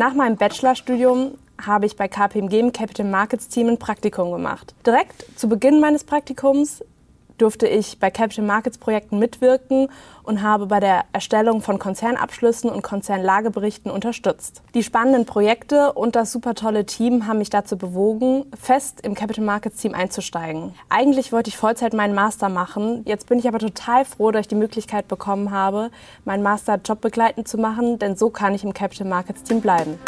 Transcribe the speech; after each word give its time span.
Nach 0.00 0.14
meinem 0.14 0.38
Bachelorstudium 0.38 1.36
habe 1.60 1.84
ich 1.84 1.94
bei 1.94 2.08
KPMG 2.08 2.58
im 2.58 2.72
Capital 2.72 3.04
Markets 3.04 3.48
Team 3.48 3.68
ein 3.68 3.78
Praktikum 3.78 4.32
gemacht. 4.32 4.74
Direkt 4.86 5.38
zu 5.38 5.46
Beginn 5.46 5.78
meines 5.78 6.04
Praktikums 6.04 6.82
durfte 7.40 7.66
ich 7.66 7.98
bei 7.98 8.10
Capital 8.10 8.44
Markets 8.44 8.78
Projekten 8.78 9.18
mitwirken 9.18 9.88
und 10.22 10.42
habe 10.42 10.66
bei 10.66 10.80
der 10.80 11.04
Erstellung 11.12 11.62
von 11.62 11.78
Konzernabschlüssen 11.78 12.70
und 12.70 12.82
Konzernlageberichten 12.82 13.90
unterstützt. 13.90 14.62
Die 14.74 14.82
spannenden 14.82 15.26
Projekte 15.26 15.92
und 15.92 16.16
das 16.16 16.32
super 16.32 16.54
tolle 16.54 16.86
Team 16.86 17.26
haben 17.26 17.38
mich 17.38 17.50
dazu 17.50 17.76
bewogen, 17.76 18.44
fest 18.60 19.00
im 19.02 19.14
Capital 19.14 19.44
Markets 19.44 19.80
Team 19.80 19.94
einzusteigen. 19.94 20.74
Eigentlich 20.88 21.32
wollte 21.32 21.48
ich 21.48 21.56
Vollzeit 21.56 21.94
meinen 21.94 22.14
Master 22.14 22.48
machen. 22.48 23.02
Jetzt 23.06 23.28
bin 23.28 23.38
ich 23.38 23.48
aber 23.48 23.58
total 23.58 24.04
froh, 24.04 24.30
dass 24.30 24.42
ich 24.42 24.48
die 24.48 24.54
Möglichkeit 24.54 25.08
bekommen 25.08 25.50
habe, 25.50 25.90
meinen 26.24 26.42
Master 26.42 26.78
jobbegleitend 26.84 27.48
zu 27.48 27.58
machen, 27.58 27.98
denn 27.98 28.16
so 28.16 28.30
kann 28.30 28.54
ich 28.54 28.64
im 28.64 28.74
Capital 28.74 29.06
Markets 29.06 29.42
Team 29.42 29.60
bleiben. 29.60 29.98